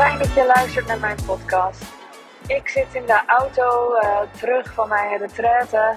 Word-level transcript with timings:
fijn 0.00 0.18
dat 0.18 0.34
je 0.34 0.44
luistert 0.44 0.86
naar 0.86 0.98
mijn 0.98 1.16
podcast. 1.26 1.82
Ik 2.46 2.68
zit 2.68 2.94
in 2.94 3.06
de 3.06 3.20
auto 3.26 3.94
uh, 3.94 4.20
terug 4.38 4.72
van 4.72 4.88
mijn 4.88 5.18
retraite. 5.18 5.94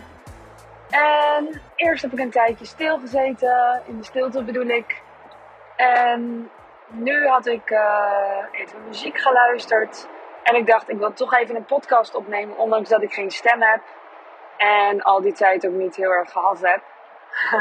En 0.90 1.62
eerst 1.76 2.02
heb 2.02 2.12
ik 2.12 2.20
een 2.20 2.30
tijdje 2.30 2.66
stilgezeten, 2.66 3.82
in 3.86 3.98
de 3.98 4.04
stilte 4.04 4.44
bedoel 4.44 4.68
ik. 4.68 5.02
En 5.76 6.50
nu 6.88 7.28
had 7.28 7.46
ik 7.46 7.70
uh, 7.70 8.46
even 8.52 8.86
muziek 8.88 9.18
geluisterd. 9.18 10.08
En 10.44 10.56
ik 10.56 10.68
dacht, 10.68 10.90
ik 10.90 10.98
wil 10.98 11.14
toch 11.14 11.34
even 11.34 11.56
een 11.56 11.66
podcast 11.66 12.16
opnemen, 12.16 12.58
ondanks 12.58 12.90
dat 12.90 13.02
ik 13.02 13.14
geen 13.14 13.32
stem 13.32 13.62
heb. 13.62 13.82
En 14.58 15.02
al 15.02 15.22
die 15.22 15.34
tijd 15.34 15.68
ook 15.68 15.74
niet 15.74 15.96
heel 15.96 16.12
erg 16.12 16.32
gehad 16.32 16.60
heb. 16.62 16.82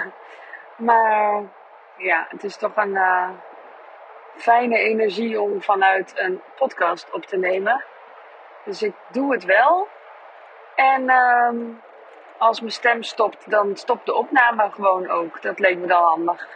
maar 0.89 1.43
ja, 1.97 2.27
het 2.29 2.45
is 2.45 2.57
toch 2.57 2.77
een 2.77 2.95
uh, 2.95 3.29
fijne 4.37 4.79
energie 4.79 5.41
om 5.41 5.63
vanuit 5.63 6.13
een 6.17 6.43
podcast 6.57 7.11
op 7.11 7.27
te 7.27 7.37
nemen. 7.37 7.85
Dus 8.65 8.83
ik 8.83 8.95
doe 9.11 9.33
het 9.33 9.45
wel. 9.45 9.89
En 10.75 11.11
um, 11.11 11.83
als 12.39 12.61
mijn 12.61 12.73
stem 12.73 13.03
stopt, 13.03 13.51
dan 13.51 13.77
stopt 13.77 14.07
de 14.07 14.15
opname 14.15 14.71
gewoon 14.71 15.11
ook. 15.11 15.43
Dat 15.43 15.59
leek 15.59 15.79
me 15.79 15.87
dan 15.87 16.03
handig. 16.03 16.49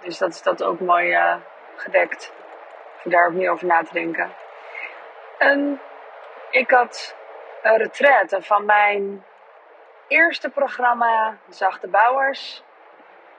Dus 0.00 0.18
dat 0.18 0.30
is 0.30 0.42
dat 0.42 0.62
ook 0.62 0.80
mooi 0.80 1.12
uh, 1.12 1.34
gedekt. 1.76 2.32
Om 3.04 3.10
daar 3.10 3.32
niet 3.32 3.48
over 3.48 3.66
na 3.66 3.82
te 3.82 3.92
denken. 3.92 4.32
En 5.38 5.80
ik 6.50 6.70
had 6.70 7.16
een 7.62 7.76
retraite 7.76 8.42
van 8.42 8.64
mijn 8.64 9.24
eerste 10.08 10.50
programma, 10.50 11.36
Zachte 11.48 11.88
Bouwers. 11.88 12.62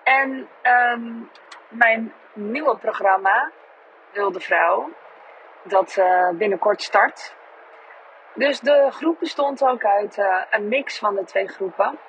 En 0.04 0.50
um, 0.64 1.32
mijn 1.68 2.14
nieuwe 2.34 2.78
programma, 2.78 3.52
Wilde 4.12 4.40
Vrouw, 4.40 4.90
dat 5.64 5.96
uh, 6.00 6.30
binnenkort 6.30 6.82
start. 6.82 7.36
Dus 8.34 8.60
de 8.60 8.88
groep 8.92 9.20
bestond 9.20 9.64
ook 9.64 9.86
uit 9.86 10.18
uh, 10.18 10.42
een 10.50 10.68
mix 10.68 11.00
van 11.00 11.16
de 11.16 11.24
twee 11.24 11.48
groepen. 11.48 12.00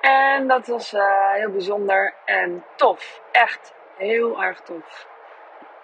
En 0.00 0.48
dat 0.48 0.66
was 0.66 0.92
uh, 0.94 1.30
heel 1.32 1.50
bijzonder 1.50 2.14
en 2.24 2.64
tof. 2.74 3.20
Echt 3.32 3.74
heel 3.96 4.42
erg 4.42 4.60
tof. 4.60 5.06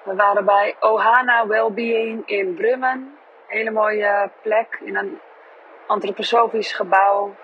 We 0.03 0.15
waren 0.15 0.45
bij 0.45 0.77
Ohana 0.81 1.47
Wellbeing 1.47 2.27
in 2.27 2.55
Brummen. 2.55 3.19
Hele 3.47 3.71
mooie 3.71 4.31
plek 4.43 4.79
in 4.81 4.97
een 4.97 5.21
antroposofisch 5.87 6.73
gebouw. 6.73 7.35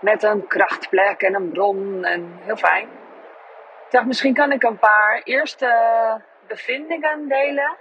Met 0.00 0.22
een 0.22 0.46
krachtplek 0.46 1.22
en 1.22 1.34
een 1.34 1.50
bron 1.52 2.04
en 2.04 2.38
heel 2.40 2.56
fijn. 2.56 2.88
Ik 3.84 3.90
dacht, 3.90 4.06
misschien 4.06 4.34
kan 4.34 4.52
ik 4.52 4.62
een 4.62 4.78
paar 4.78 5.20
eerste 5.24 5.66
bevindingen 6.50 7.28
delen. 7.28 7.76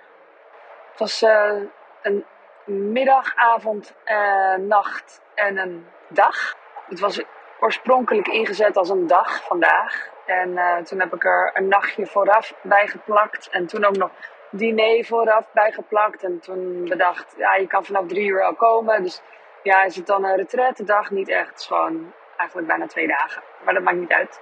Het 0.90 1.00
was 1.00 1.24
uh, 1.24 1.62
een 2.02 2.26
middag, 2.66 3.36
avond, 3.36 3.96
uh, 4.06 4.56
nacht 4.56 5.22
en 5.36 5.58
een 5.58 5.88
dag. 6.08 6.56
Het 6.88 7.00
was 7.00 7.22
oorspronkelijk 7.60 8.28
ingezet 8.28 8.78
als 8.78 8.90
een 8.90 9.08
dag 9.08 9.44
vandaag. 9.44 10.10
En 10.26 10.50
uh, 10.50 10.78
toen 10.78 11.00
heb 11.00 11.14
ik 11.14 11.26
er 11.26 11.52
een 11.54 11.68
nachtje 11.68 12.06
vooraf 12.06 12.54
bij 12.62 12.88
geplakt. 12.88 13.50
En 13.50 13.66
toen 13.66 13.86
ook 13.86 13.98
nog 13.98 14.12
diner 14.52 15.06
vooraf 15.06 15.46
bijgeplakt. 15.54 16.24
En 16.24 16.40
toen 16.40 16.86
bedacht, 16.90 17.36
ja, 17.38 17.56
je 17.56 17.68
kan 17.68 17.86
vanaf 17.86 18.08
drie 18.08 18.28
uur 18.28 18.44
al 18.44 18.56
komen. 18.56 19.04
Dus 19.04 19.22
ja, 19.64 19.84
is 19.84 19.96
het 19.96 20.08
dan 20.08 20.26
een 20.26 20.36
retraite 20.36 20.84
dag? 20.84 21.10
Niet 21.10 21.30
echt. 21.30 21.50
Het 21.50 21.60
is 21.60 21.66
gewoon 21.66 22.14
eigenlijk 22.38 22.68
bijna 22.68 22.88
twee 22.88 23.08
dagen. 23.08 23.44
Maar 23.64 23.74
dat 23.74 23.84
maakt 23.84 23.98
niet 23.98 24.14
uit. 24.14 24.42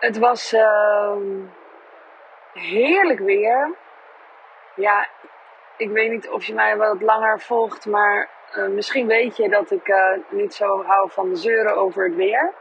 Het 0.00 0.18
was 0.18 0.52
uh, 0.52 1.16
heerlijk 2.54 3.18
weer. 3.18 3.74
Ja, 4.74 5.08
ik 5.76 5.90
weet 5.90 6.10
niet 6.10 6.28
of 6.28 6.44
je 6.44 6.54
mij 6.54 6.76
wat 6.76 7.02
langer 7.02 7.40
volgt, 7.40 7.86
maar 7.86 8.28
uh, 8.56 8.66
misschien 8.68 9.06
weet 9.06 9.36
je 9.36 9.48
dat 9.48 9.70
ik 9.70 9.88
uh, 9.88 10.12
niet 10.28 10.54
zo 10.54 10.82
hou 10.82 11.10
van 11.10 11.36
zeuren 11.36 11.76
over 11.76 12.04
het 12.04 12.14
weer. 12.14 12.52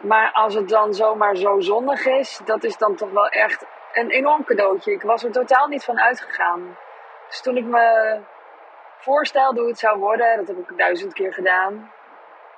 Maar 0.00 0.32
als 0.32 0.54
het 0.54 0.68
dan 0.68 0.94
zomaar 0.94 1.36
zo 1.36 1.60
zonnig 1.60 2.06
is, 2.06 2.40
dat 2.44 2.64
is 2.64 2.76
dan 2.76 2.94
toch 2.94 3.10
wel 3.10 3.28
echt 3.28 3.66
een 3.92 4.10
enorm 4.10 4.44
cadeautje. 4.44 4.92
Ik 4.92 5.02
was 5.02 5.24
er 5.24 5.32
totaal 5.32 5.66
niet 5.66 5.84
van 5.84 6.00
uitgegaan. 6.00 6.76
Dus 7.28 7.40
toen 7.40 7.56
ik 7.56 7.64
me 7.64 8.18
voorstelde 8.98 9.60
hoe 9.60 9.68
het 9.68 9.78
zou 9.78 9.98
worden, 9.98 10.36
dat 10.36 10.46
heb 10.46 10.58
ik 10.58 10.78
duizend 10.78 11.12
keer 11.12 11.32
gedaan, 11.32 11.92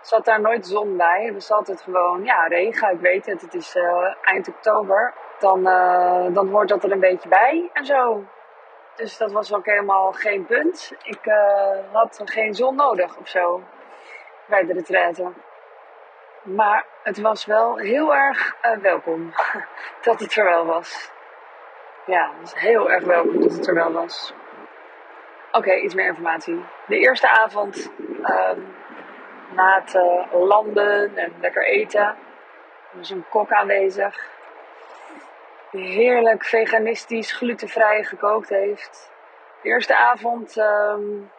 zat 0.01 0.25
daar 0.25 0.41
nooit 0.41 0.67
zon 0.67 0.97
bij. 0.97 1.25
Het 1.25 1.35
was 1.35 1.51
altijd 1.51 1.83
gewoon, 1.83 2.25
ja, 2.25 2.47
regen, 2.47 2.91
ik 2.91 3.01
weet 3.01 3.27
het, 3.27 3.41
het 3.41 3.55
is 3.55 3.77
uh, 3.77 4.15
eind 4.23 4.49
oktober. 4.49 5.15
Dan, 5.43 5.69
uh, 5.69 6.35
dan 6.35 6.49
hoort 6.49 6.69
dat 6.69 6.85
er 6.85 6.93
een 6.93 7.01
beetje 7.01 7.29
bij 7.29 7.71
en 7.73 7.85
zo. 7.85 8.25
Dus 8.97 9.17
dat 9.17 9.33
was 9.33 9.55
ook 9.55 9.67
helemaal 9.67 10.13
geen 10.13 10.47
punt. 10.47 10.93
Ik 11.03 11.27
uh, 11.27 11.93
had 11.93 12.21
geen 12.25 12.55
zon 12.55 12.77
nodig 12.77 13.17
of 13.17 13.29
zo 13.29 13.63
bij 14.47 14.67
de 14.67 14.73
retraite. 14.73 15.33
Maar 16.43 16.85
het 17.03 17.21
was 17.21 17.45
wel 17.45 17.77
heel 17.77 18.15
erg 18.15 18.57
uh, 18.65 18.77
welkom 18.77 19.33
dat 20.03 20.21
het 20.21 20.37
er 20.37 20.45
wel 20.45 20.67
was. 20.67 21.11
Ja, 22.07 22.31
het 22.31 22.41
was 22.41 22.61
heel 22.61 22.91
erg 22.91 23.05
welkom 23.05 23.41
dat 23.41 23.53
het 23.53 23.67
er 23.67 23.75
wel 23.75 23.93
was. 23.93 24.35
Oké, 25.53 25.75
iets 25.75 25.95
meer 25.95 26.07
informatie. 26.07 26.65
De 26.87 26.99
eerste 26.99 27.29
avond, 27.29 27.93
um, 27.99 28.75
na 29.55 29.83
het 29.85 29.99
landen 30.33 31.17
en 31.17 31.33
lekker 31.41 31.65
eten, 31.65 32.17
was 32.93 33.11
een 33.11 33.25
kok 33.31 33.53
aanwezig 33.53 34.31
heerlijk 35.79 36.45
veganistisch, 36.45 37.33
glutenvrij 37.33 38.05
gekookt 38.05 38.49
heeft. 38.49 39.11
De 39.63 39.69
eerste 39.69 39.97
avond 39.97 40.57
um, 40.57 41.31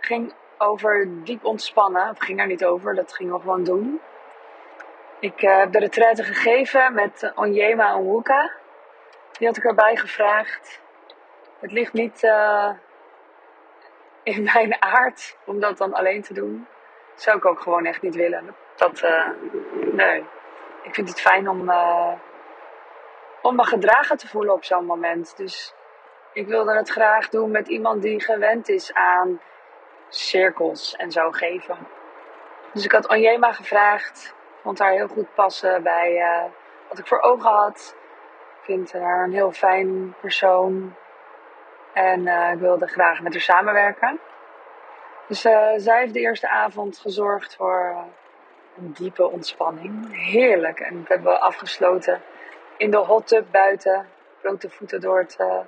ging 0.00 0.34
over 0.58 1.08
diep 1.24 1.44
ontspannen. 1.44 2.10
Of 2.10 2.18
ging 2.18 2.38
daar 2.38 2.46
niet 2.46 2.64
over, 2.64 2.94
dat 2.94 3.12
gingen 3.12 3.34
we 3.34 3.40
gewoon 3.40 3.64
doen. 3.64 4.00
Ik 5.20 5.42
uh, 5.42 5.58
heb 5.58 5.72
de 5.72 5.78
retraite 5.78 6.22
gegeven 6.24 6.94
met 6.94 7.32
Onyema 7.34 7.96
Onwuka. 7.96 8.50
Die 9.32 9.46
had 9.46 9.56
ik 9.56 9.64
erbij 9.64 9.96
gevraagd. 9.96 10.80
Het 11.60 11.72
ligt 11.72 11.92
niet 11.92 12.22
uh, 12.22 12.70
in 14.22 14.42
mijn 14.54 14.82
aard 14.82 15.36
om 15.44 15.60
dat 15.60 15.78
dan 15.78 15.92
alleen 15.92 16.22
te 16.22 16.34
doen. 16.34 16.66
Zou 17.14 17.36
ik 17.36 17.44
ook 17.44 17.60
gewoon 17.60 17.84
echt 17.84 18.02
niet 18.02 18.14
willen. 18.14 18.54
Dat, 18.76 19.02
uh, 19.02 19.28
nee. 19.92 20.24
Ik 20.82 20.94
vind 20.94 21.08
het 21.08 21.20
fijn 21.20 21.48
om 21.48 21.70
om 23.42 23.56
me 23.56 23.64
gedragen 23.64 24.16
te 24.16 24.28
voelen 24.28 24.54
op 24.54 24.64
zo'n 24.64 24.84
moment. 24.84 25.36
Dus 25.36 25.74
ik 26.32 26.46
wilde 26.46 26.76
het 26.76 26.88
graag 26.88 27.28
doen 27.28 27.50
met 27.50 27.68
iemand 27.68 28.02
die 28.02 28.20
gewend 28.20 28.68
is 28.68 28.94
aan 28.94 29.40
cirkels 30.08 30.96
en 30.96 31.12
zo 31.12 31.30
geven. 31.30 31.76
Dus 32.72 32.84
ik 32.84 32.92
had 32.92 33.08
Onjema 33.08 33.52
gevraagd. 33.52 34.34
Vond 34.62 34.78
haar 34.78 34.92
heel 34.92 35.08
goed 35.08 35.34
passen 35.34 35.82
bij 35.82 36.16
uh, 36.16 36.44
wat 36.88 36.98
ik 36.98 37.06
voor 37.06 37.20
ogen 37.20 37.50
had. 37.50 37.96
Ik 38.58 38.64
vind 38.64 38.92
haar 38.92 39.24
een 39.24 39.32
heel 39.32 39.52
fijn 39.52 40.14
persoon. 40.20 40.94
En 41.92 42.26
uh, 42.26 42.50
ik 42.52 42.58
wilde 42.58 42.86
graag 42.86 43.20
met 43.20 43.32
haar 43.32 43.42
samenwerken. 43.42 44.20
Dus 45.28 45.44
uh, 45.44 45.68
zij 45.76 45.98
heeft 45.98 46.14
de 46.14 46.20
eerste 46.20 46.48
avond 46.48 46.98
gezorgd 46.98 47.56
voor 47.56 47.96
een 48.76 48.92
diepe 48.92 49.30
ontspanning. 49.30 50.16
Heerlijk. 50.30 50.80
En 50.80 51.02
we 51.02 51.14
hebben 51.14 51.40
afgesloten 51.40 52.22
in 52.82 52.90
de 52.90 52.96
hot 52.96 53.26
tub 53.26 53.46
buiten. 53.50 54.08
Blote 54.40 54.70
voeten 54.70 55.00
door 55.00 55.18
het 55.18 55.36
uh, 55.40 55.58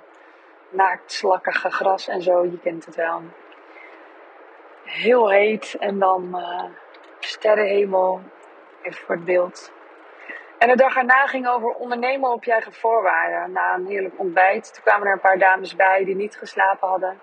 naakt 0.69 1.11
slakkige 1.11 1.71
gras 1.71 2.07
en 2.07 2.21
zo. 2.21 2.43
Je 2.43 2.59
kent 2.59 2.85
het 2.85 2.95
wel. 2.95 3.21
Heel 4.83 5.29
heet 5.29 5.75
en 5.79 5.99
dan 5.99 6.29
uh, 6.33 6.63
sterrenhemel. 7.19 8.21
Even 8.81 9.05
voor 9.05 9.15
het 9.15 9.25
beeld. 9.25 9.71
En 10.57 10.67
de 10.67 10.75
dag 10.75 10.95
erna 10.95 11.25
ging 11.25 11.47
over 11.47 11.69
ondernemen 11.69 12.31
op 12.31 12.43
je 12.43 12.51
eigen 12.51 12.73
voorwaarden. 12.73 13.51
Na 13.51 13.73
een 13.73 13.85
heerlijk 13.85 14.19
ontbijt. 14.19 14.73
Toen 14.73 14.83
kwamen 14.83 15.07
er 15.07 15.13
een 15.13 15.19
paar 15.19 15.39
dames 15.39 15.75
bij 15.75 16.03
die 16.03 16.15
niet 16.15 16.37
geslapen 16.37 16.87
hadden. 16.87 17.19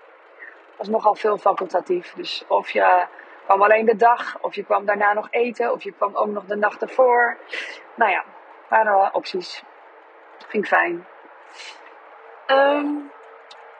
Was 0.77 0.87
nogal 0.87 1.15
veel 1.15 1.37
facultatief. 1.37 2.13
Dus 2.13 2.43
of 2.47 2.69
je 2.69 3.05
kwam 3.43 3.61
alleen 3.61 3.85
de 3.85 3.95
dag, 3.95 4.37
of 4.41 4.55
je 4.55 4.63
kwam 4.63 4.85
daarna 4.85 5.13
nog 5.13 5.27
eten, 5.31 5.71
of 5.71 5.83
je 5.83 5.91
kwam 5.91 6.15
ook 6.15 6.27
nog 6.27 6.45
de 6.45 6.55
nacht 6.55 6.81
ervoor. 6.81 7.37
Nou 7.95 8.11
ja, 8.11 8.23
waren 8.67 9.13
opties. 9.13 9.63
Vind 10.47 10.63
ik 10.63 10.69
fijn. 10.69 11.05
Um, 12.47 13.11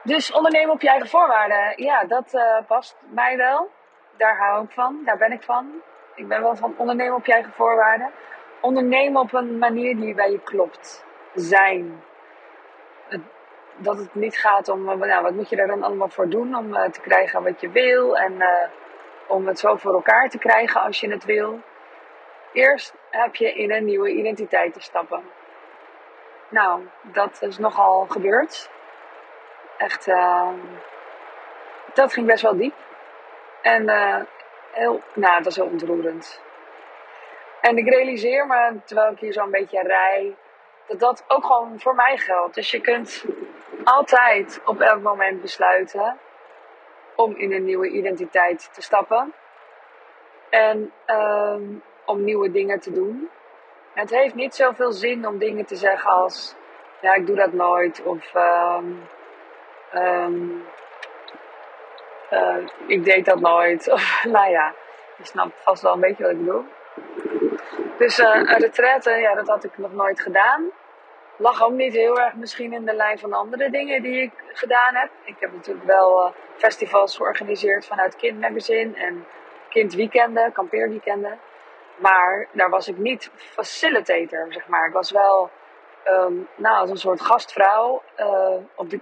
dus 0.04 0.32
ondernemen 0.32 0.74
op 0.74 0.82
je 0.82 0.90
eigen 0.90 1.10
voorwaarden. 1.10 1.84
Ja, 1.84 2.04
dat 2.04 2.34
uh, 2.34 2.58
past 2.68 2.98
mij 3.10 3.38
wel. 3.38 3.70
Daar 4.18 4.38
hou 4.38 4.64
ik 4.64 4.72
van. 4.72 5.02
Daar 5.06 5.18
ben 5.18 5.32
ik 5.32 5.44
van. 5.44 5.72
Ik 6.16 6.28
ben 6.28 6.42
wel 6.42 6.56
van 6.56 6.74
ondernemen 6.78 7.16
op 7.16 7.26
je 7.26 7.34
eigen 7.34 7.54
voorwaarden. 7.54 8.12
Ondernemen 8.62 9.22
op 9.22 9.34
een 9.34 9.58
manier 9.58 9.96
die 9.96 10.14
bij 10.14 10.32
je 10.32 10.40
klopt. 10.40 11.06
Zijn. 11.34 12.04
dat 13.78 13.98
het 13.98 14.16
niet 14.16 14.38
gaat 14.38 14.70
om, 14.70 14.90
eh, 14.90 14.96
nou, 14.96 15.24
wat 15.24 15.34
moet 15.34 15.50
je 15.50 15.56
daar 15.56 15.68
dan 15.68 15.84
allemaal 15.84 16.10
voor 16.10 16.30
doen 16.30 16.56
om 16.56 16.76
uh, 16.76 16.84
te 16.84 17.02
krijgen 17.02 17.44
wat 17.44 17.62
je 17.62 17.70
wil. 17.70 18.18
En 18.18 18.44
om 19.28 19.48
het 19.48 19.60
zo 19.60 19.76
voor 19.76 19.94
elkaar 19.94 20.30
te 20.30 20.38
krijgen 20.38 20.82
als 20.82 21.00
je 21.00 21.12
het 21.12 21.26
wil. 21.26 21.60
Eerst 22.54 22.94
heb 23.10 23.36
je 23.36 23.54
in 23.54 23.72
een 23.72 23.86
nieuwe 23.86 24.12
identiteit 24.12 24.74
te 24.74 24.82
stappen. 24.82 25.24
Nou, 26.54 26.82
dat 27.02 27.42
is 27.42 27.58
nogal 27.58 28.06
gebeurd. 28.10 28.70
Echt, 29.78 30.08
uh, 30.08 30.50
dat 31.94 32.14
ging 32.14 32.28
best 32.28 32.42
wel 32.42 32.58
diep. 32.58 32.74
En 33.62 33.84
uh, 33.84 34.20
heel, 34.72 35.02
nou, 35.14 35.36
dat 35.36 35.44
was 35.44 35.56
heel 35.56 35.66
ontroerend. 35.66 36.42
En 37.62 37.78
ik 37.78 37.90
realiseer 37.90 38.48
me, 38.48 38.80
terwijl 38.86 39.12
ik 39.12 39.20
hier 39.20 39.34
zo'n 39.34 39.52
beetje 39.52 39.82
rij, 39.82 40.36
dat 40.88 41.00
dat 41.00 41.24
ook 41.28 41.46
gewoon 41.46 41.80
voor 41.80 41.96
mij 41.96 42.18
geldt. 42.18 42.56
Dus 42.56 42.72
je 42.72 42.82
kunt 42.82 43.26
altijd 43.84 44.62
op 44.66 44.82
elk 44.82 45.02
moment 45.02 45.42
besluiten 45.42 46.18
om 47.16 47.36
in 47.36 47.54
een 47.54 47.66
nieuwe 47.66 47.90
identiteit 47.90 48.70
te 48.74 48.82
stappen. 48.82 49.34
En 50.50 50.94
um, 51.08 51.84
om 52.06 52.24
nieuwe 52.24 52.52
dingen 52.52 52.80
te 52.80 52.92
doen. 52.92 53.30
Het 53.94 54.10
heeft 54.10 54.36
niet 54.36 54.56
zoveel 54.56 54.92
zin 54.92 55.28
om 55.28 55.38
dingen 55.38 55.66
te 55.66 55.76
zeggen 55.76 56.12
als: 56.12 56.56
ja, 57.02 57.14
ik 57.14 57.26
doe 57.26 57.36
dat 57.36 57.54
nooit. 57.54 58.04
Of 58.04 58.34
um, 58.36 59.08
um, 59.96 60.66
uh, 62.32 62.58
ik 62.88 63.06
deed 63.06 63.26
dat 63.26 63.40
nooit. 63.40 63.90
Of 63.94 64.24
nou 64.24 64.50
ja, 64.50 64.74
je 65.18 65.26
snapt 65.26 65.64
vast 65.64 65.82
wel 65.82 65.94
een 65.94 66.00
beetje 66.00 66.24
wat 66.24 66.32
ik 66.32 66.38
bedoel. 66.38 66.66
Dus 67.98 68.20
uh, 68.20 68.36
een 68.36 68.58
retraite, 68.58 69.12
ja, 69.12 69.36
dat 69.36 69.48
had 69.48 69.64
ik 69.64 69.78
nog 69.78 69.94
nooit 69.94 70.22
gedaan. 70.22 70.72
Lag 71.38 71.64
ook 71.64 71.72
niet 71.72 71.94
heel 71.94 72.20
erg 72.20 72.34
misschien 72.34 72.74
in 72.74 72.86
de 72.86 72.94
lijn 72.94 73.20
van 73.20 73.34
andere 73.34 73.70
dingen 73.70 74.02
die 74.02 74.22
ik 74.22 74.32
gedaan 74.48 74.96
heb. 74.96 75.10
Ik 75.24 75.36
heb 75.40 75.54
natuurlijk 75.54 75.86
wel 75.86 76.26
uh, 76.26 76.32
festivals 76.58 77.16
georganiseerd 77.16 77.86
vanuit 77.86 78.16
Kind 78.16 78.40
Magazine 78.40 78.96
en 78.96 79.26
kindweekenden, 79.70 80.52
kampeerweekenden. 80.52 81.40
Maar 81.96 82.48
daar 82.52 82.70
was 82.70 82.88
ik 82.88 82.98
niet 82.98 83.32
facilitator, 83.36 84.46
zeg 84.50 84.68
maar. 84.68 84.88
Ik 84.88 84.94
was 84.94 85.12
wel 85.12 85.50
um, 86.08 86.48
nou, 86.56 86.78
als 86.78 86.90
een 86.90 86.98
soort 86.98 87.22
gastvrouw 87.22 88.02
uh, 88.20 88.56
op 88.76 88.90
de 88.90 89.00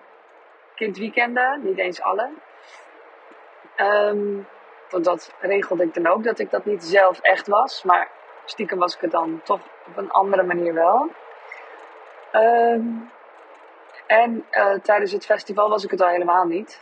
kindweekenden, 0.76 1.62
niet 1.64 1.78
eens 1.78 2.02
alle. 2.02 2.30
Um, 3.78 4.48
dat 5.02 5.34
regelde 5.40 5.84
ik 5.84 5.94
dan 5.94 6.08
ook, 6.08 6.24
dat 6.24 6.40
ik 6.40 6.52
dat 6.52 6.66
niet 6.66 6.84
zelf 6.84 7.20
echt 7.20 7.48
was. 7.48 7.84
Maar 7.84 8.08
stiekem 8.46 8.78
was 8.78 8.96
ik 8.96 9.02
het 9.02 9.12
dan 9.12 9.42
toch 9.44 9.60
op 9.88 9.98
een 9.98 10.12
andere 10.12 10.44
manier 10.44 10.74
wel. 10.74 11.10
Um, 12.34 13.12
en 14.08 14.46
uh, 14.52 14.74
tijdens 14.74 15.12
het 15.12 15.26
festival 15.26 15.70
was 15.70 15.84
ik 15.84 15.92
het 15.92 16.02
al 16.02 16.08
helemaal 16.08 16.46
niet. 16.46 16.82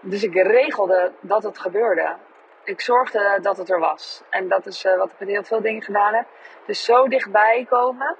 Dus 0.00 0.22
ik 0.22 0.34
regelde 0.34 1.12
dat 1.20 1.42
het 1.42 1.58
gebeurde 1.58 2.16
ik 2.64 2.80
zorgde 2.80 3.38
dat 3.42 3.56
het 3.56 3.70
er 3.70 3.78
was. 3.80 4.22
En 4.30 4.48
dat 4.48 4.66
is 4.66 4.84
uh, 4.84 4.96
wat 4.96 5.10
ik 5.10 5.18
met 5.18 5.28
heel 5.28 5.44
veel 5.44 5.60
dingen 5.60 5.82
gedaan 5.82 6.14
heb. 6.14 6.26
Dus 6.66 6.84
zo 6.84 7.08
dichtbij 7.08 7.66
komen. 7.68 8.16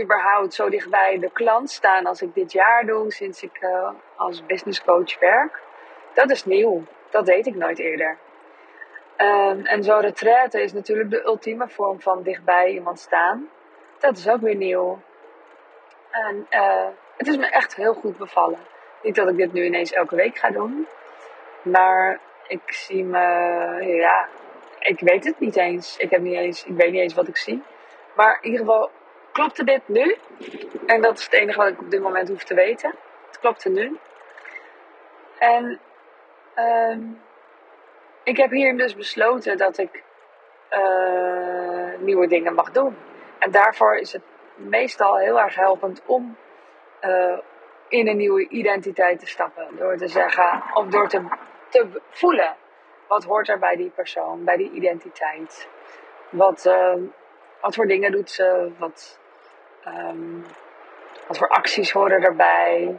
Überhaupt 0.00 0.54
zo 0.54 0.68
dichtbij 0.68 1.18
de 1.18 1.30
klant 1.32 1.70
staan 1.70 2.06
als 2.06 2.22
ik 2.22 2.34
dit 2.34 2.52
jaar 2.52 2.86
doe, 2.86 3.12
sinds 3.12 3.42
ik 3.42 3.58
uh, 3.60 3.90
als 4.16 4.46
business 4.46 4.84
coach 4.84 5.18
werk. 5.18 5.62
Dat 6.14 6.30
is 6.30 6.44
nieuw. 6.44 6.82
Dat 7.10 7.26
deed 7.26 7.46
ik 7.46 7.54
nooit 7.54 7.78
eerder. 7.78 8.16
Um, 9.16 9.66
en 9.66 9.82
zo'n 9.82 10.00
retraite 10.00 10.62
is 10.62 10.72
natuurlijk 10.72 11.10
de 11.10 11.24
ultieme 11.24 11.68
vorm 11.68 12.00
van 12.00 12.22
dichtbij 12.22 12.70
iemand 12.70 12.98
staan. 12.98 13.48
Dat 13.98 14.16
is 14.16 14.28
ook 14.28 14.40
weer 14.40 14.56
nieuw. 14.56 15.00
En 16.10 16.46
uh, 16.50 16.86
het 17.16 17.26
is 17.26 17.36
me 17.36 17.46
echt 17.46 17.76
heel 17.76 17.94
goed 17.94 18.16
bevallen. 18.16 18.58
Niet 19.02 19.14
dat 19.14 19.28
ik 19.28 19.36
dit 19.36 19.52
nu 19.52 19.64
ineens 19.64 19.92
elke 19.92 20.16
week 20.16 20.38
ga 20.38 20.50
doen. 20.50 20.86
Maar 21.62 22.20
ik 22.48 22.72
zie 22.72 23.04
me, 23.04 23.18
ja, 23.84 24.28
ik 24.78 25.00
weet 25.00 25.24
het 25.24 25.38
niet 25.38 25.56
eens. 25.56 25.96
Ik, 25.96 26.10
heb 26.10 26.20
niet 26.20 26.36
eens. 26.36 26.64
ik 26.64 26.76
weet 26.76 26.92
niet 26.92 27.00
eens 27.00 27.14
wat 27.14 27.28
ik 27.28 27.36
zie. 27.36 27.62
Maar 28.14 28.38
in 28.40 28.50
ieder 28.50 28.66
geval 28.66 28.90
klopte 29.32 29.64
dit 29.64 29.88
nu. 29.88 30.16
En 30.86 31.00
dat 31.00 31.18
is 31.18 31.24
het 31.24 31.32
enige 31.32 31.58
wat 31.58 31.68
ik 31.68 31.80
op 31.80 31.90
dit 31.90 32.02
moment 32.02 32.28
hoef 32.28 32.44
te 32.44 32.54
weten. 32.54 32.94
Het 33.26 33.38
klopte 33.38 33.68
nu. 33.68 33.98
En 35.38 35.80
um, 36.56 37.20
ik 38.22 38.36
heb 38.36 38.50
hier 38.50 38.76
dus 38.76 38.96
besloten 38.96 39.56
dat 39.56 39.78
ik 39.78 40.02
uh, 40.70 41.98
nieuwe 41.98 42.26
dingen 42.26 42.54
mag 42.54 42.70
doen. 42.70 42.96
En 43.38 43.50
daarvoor 43.50 43.96
is 43.96 44.12
het 44.12 44.22
meestal 44.54 45.16
heel 45.16 45.40
erg 45.40 45.54
helpend 45.54 46.02
om 46.06 46.36
uh, 47.02 47.38
in 47.88 48.08
een 48.08 48.16
nieuwe 48.16 48.48
identiteit 48.48 49.18
te 49.18 49.26
stappen. 49.26 49.68
Door 49.76 49.96
te 49.96 50.08
zeggen, 50.08 50.62
of 50.74 50.86
door 50.86 51.08
te 51.08 51.22
te 51.74 52.00
voelen. 52.10 52.56
Wat 53.08 53.24
hoort 53.24 53.48
er 53.48 53.58
bij 53.58 53.76
die 53.76 53.90
persoon, 53.90 54.44
bij 54.44 54.56
die 54.56 54.70
identiteit? 54.70 55.68
Wat, 56.30 56.64
uh, 56.64 56.94
wat 57.60 57.74
voor 57.74 57.86
dingen 57.86 58.12
doet 58.12 58.30
ze? 58.30 58.72
Wat, 58.78 59.18
um, 59.86 60.44
wat 61.26 61.38
voor 61.38 61.48
acties 61.48 61.92
horen 61.92 62.22
erbij? 62.22 62.98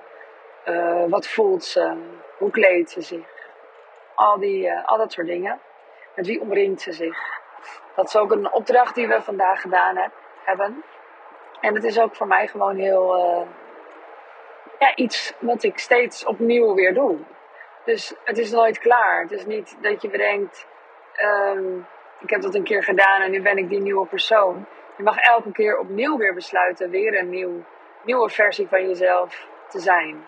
Uh, 0.66 1.04
wat 1.08 1.28
voelt 1.28 1.64
ze? 1.64 1.98
Hoe 2.38 2.52
kleedt 2.52 2.90
ze 2.90 3.02
zich? 3.02 3.28
Al, 4.16 4.40
die, 4.40 4.66
uh, 4.66 4.86
al 4.86 4.98
dat 4.98 5.12
soort 5.12 5.28
dingen. 5.28 5.60
Met 6.16 6.28
wie 6.28 6.42
omringt 6.42 6.82
ze 6.82 6.92
zich? 6.92 7.18
Dat 7.96 8.08
is 8.08 8.16
ook 8.16 8.32
een 8.32 8.52
opdracht 8.54 8.96
die 8.96 9.08
we 9.08 9.22
vandaag 9.22 9.62
gedaan 9.62 9.98
heb, 9.98 10.12
hebben. 10.44 10.84
En 11.62 11.76
het 11.76 11.84
is 11.84 12.00
ook 12.00 12.16
voor 12.16 12.28
mij 12.28 12.48
gewoon 12.48 12.76
heel. 12.76 13.18
ja, 14.80 14.96
iets 14.96 15.34
wat 15.40 15.64
ik 15.64 15.80
steeds 15.80 16.26
opnieuw 16.26 16.74
weer 16.74 16.94
doe. 16.94 17.18
Dus 17.86 18.14
het 18.24 18.38
is 18.38 18.52
nooit 18.52 18.80
klaar. 18.80 19.22
Het 19.22 19.32
is 19.32 19.46
niet 19.46 19.78
dat 19.82 20.02
je 20.02 20.10
bedenkt, 20.10 20.68
um, 21.22 21.88
ik 22.20 22.30
heb 22.30 22.42
dat 22.42 22.56
een 22.56 22.64
keer 22.64 22.84
gedaan 22.84 23.22
en 23.22 23.32
nu 23.32 23.42
ben 23.42 23.58
ik 23.58 23.70
die 23.70 23.82
nieuwe 23.82 24.08
persoon. 24.08 24.66
Je 24.98 25.04
mag 25.04 25.18
elke 25.18 25.52
keer 25.52 25.78
opnieuw 25.78 26.18
weer 26.18 26.34
besluiten 26.34 26.90
weer 26.90 27.20
een 27.20 27.30
nieuw, 27.30 27.64
nieuwe 28.04 28.30
versie 28.30 28.68
van 28.68 28.88
jezelf 28.88 29.48
te 29.70 29.80
zijn. 29.80 30.28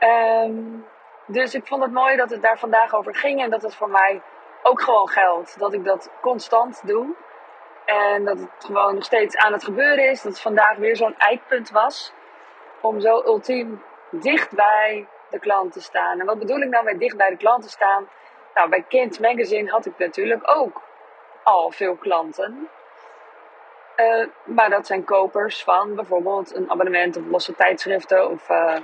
Um, 0.00 0.86
dus 1.26 1.54
ik 1.54 1.66
vond 1.66 1.82
het 1.82 1.92
mooi 1.92 2.16
dat 2.16 2.30
het 2.30 2.42
daar 2.42 2.58
vandaag 2.58 2.94
over 2.94 3.14
ging 3.14 3.42
en 3.42 3.50
dat 3.50 3.62
het 3.62 3.74
voor 3.74 3.90
mij 3.90 4.22
ook 4.62 4.80
gewoon 4.80 5.08
geldt. 5.08 5.58
Dat 5.58 5.72
ik 5.72 5.84
dat 5.84 6.10
constant 6.20 6.86
doe. 6.86 7.14
En 7.84 8.24
dat 8.24 8.38
het 8.38 8.64
gewoon 8.64 8.94
nog 8.94 9.04
steeds 9.04 9.36
aan 9.36 9.52
het 9.52 9.64
gebeuren 9.64 10.10
is. 10.10 10.22
Dat 10.22 10.40
vandaag 10.40 10.76
weer 10.76 10.96
zo'n 10.96 11.16
eikpunt 11.16 11.70
was. 11.70 12.12
Om 12.80 13.00
zo 13.00 13.22
ultiem 13.24 13.82
dichtbij 14.10 15.06
de 15.30 15.38
klanten 15.38 15.82
staan. 15.82 16.20
En 16.20 16.26
wat 16.26 16.38
bedoel 16.38 16.60
ik 16.60 16.68
nou 16.68 16.84
met 16.84 16.98
dicht 16.98 17.16
bij 17.16 17.30
de 17.30 17.36
klanten 17.36 17.70
staan? 17.70 18.08
Nou, 18.54 18.68
bij 18.68 18.84
Kind 18.88 19.20
Magazine 19.20 19.70
had 19.70 19.86
ik 19.86 19.98
natuurlijk 19.98 20.42
ook 20.44 20.82
al 21.42 21.70
veel 21.70 21.96
klanten. 21.96 22.68
Uh, 23.96 24.26
maar 24.44 24.70
dat 24.70 24.86
zijn 24.86 25.04
kopers 25.04 25.62
van 25.62 25.94
bijvoorbeeld 25.94 26.54
een 26.54 26.70
abonnement 26.70 27.16
op 27.16 27.26
losse 27.30 27.54
tijdschriften 27.54 28.30
of 28.30 28.48
uh, 28.48 28.76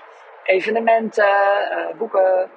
evenementen, 0.45 1.29
uh, 1.71 1.97
boeken. 1.97 2.51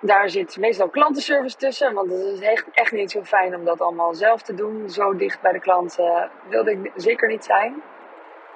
Daar 0.00 0.28
zit 0.28 0.56
meestal 0.56 0.88
klantenservice 0.88 1.56
tussen, 1.56 1.94
want 1.94 2.10
het 2.10 2.20
is 2.20 2.40
echt, 2.40 2.66
echt 2.72 2.92
niet 2.92 3.10
zo 3.10 3.22
fijn 3.22 3.54
om 3.54 3.64
dat 3.64 3.80
allemaal 3.80 4.14
zelf 4.14 4.42
te 4.42 4.54
doen. 4.54 4.90
Zo 4.90 5.16
dicht 5.16 5.40
bij 5.40 5.52
de 5.52 5.60
klanten 5.60 6.30
wilde 6.48 6.70
ik 6.70 6.92
zeker 6.94 7.28
niet 7.28 7.44
zijn. 7.44 7.82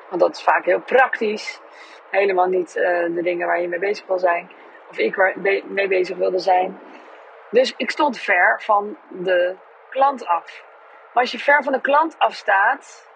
Want 0.09 0.21
dat 0.21 0.37
is 0.37 0.42
vaak 0.42 0.64
heel 0.64 0.80
praktisch 0.80 1.61
helemaal 2.14 2.47
niet 2.47 2.76
uh, 2.76 2.85
de 3.14 3.23
dingen 3.23 3.47
waar 3.47 3.61
je 3.61 3.68
mee 3.68 3.78
bezig 3.78 4.06
wil 4.06 4.18
zijn. 4.18 4.50
Of 4.90 4.99
ik 4.99 5.37
mee 5.64 5.88
bezig 5.88 6.16
wilde 6.16 6.38
zijn. 6.38 6.78
Dus 7.50 7.75
ik 7.76 7.90
stond 7.90 8.18
ver 8.18 8.61
van 8.62 8.97
de 9.09 9.54
klant 9.90 10.26
af. 10.26 10.64
Maar 11.12 11.23
als 11.23 11.33
je 11.33 11.38
ver 11.38 11.62
van 11.62 11.73
de 11.73 11.80
klant 11.80 12.18
afstaat, 12.18 13.11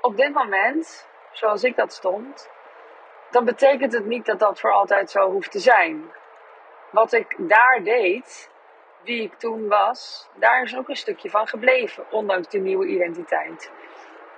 op 0.00 0.16
dit 0.16 0.32
moment, 0.32 1.08
zoals 1.32 1.64
ik 1.64 1.76
dat 1.76 1.92
stond, 1.92 2.50
dan 3.30 3.44
betekent 3.44 3.92
het 3.92 4.06
niet 4.06 4.26
dat 4.26 4.38
dat 4.38 4.60
voor 4.60 4.72
altijd 4.72 5.10
zo 5.10 5.30
hoeft 5.30 5.50
te 5.50 5.58
zijn. 5.58 6.12
Wat 6.90 7.12
ik 7.12 7.34
daar 7.38 7.80
deed, 7.82 8.50
wie 9.02 9.22
ik 9.22 9.34
toen 9.34 9.68
was, 9.68 10.28
daar 10.34 10.62
is 10.62 10.76
ook 10.76 10.88
een 10.88 10.96
stukje 10.96 11.30
van 11.30 11.46
gebleven, 11.46 12.04
ondanks 12.10 12.48
die 12.48 12.60
nieuwe 12.60 12.86
identiteit. 12.86 13.70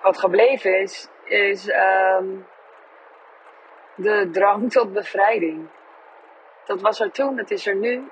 Wat 0.02 0.18
gebleven 0.18 0.80
is, 0.80 1.08
is 1.24 1.68
um, 1.68 2.46
de 3.98 4.30
drang 4.30 4.70
tot 4.70 4.92
bevrijding. 4.92 5.68
Dat 6.64 6.80
was 6.80 7.00
er 7.00 7.10
toen, 7.10 7.38
het 7.38 7.50
is 7.50 7.66
er 7.66 7.74
nu. 7.74 8.10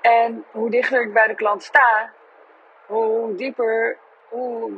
En 0.00 0.44
hoe 0.50 0.70
dichter 0.70 1.02
ik 1.02 1.12
bij 1.12 1.26
de 1.26 1.34
klant 1.34 1.62
sta, 1.62 2.12
hoe 2.86 3.34
dieper, 3.34 3.98
hoe 4.28 4.72